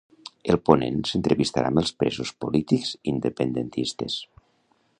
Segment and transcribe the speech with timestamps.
[0.53, 4.17] El ponent s'entrevistarà amb els presos polítics independentistes